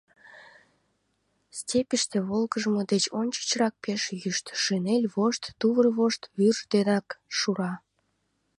Степьыште 1.59 2.17
волгыжмо 2.27 2.81
деч 2.91 3.03
ончычрак 3.19 3.73
пеш 3.83 4.01
йӱштӧ: 4.21 4.53
шинель 4.63 5.07
вошт, 5.15 5.43
тувыр 5.59 5.87
вошт 5.97 6.21
вӱрж 6.37 6.59
денак 6.73 7.07
шура. 7.37 7.73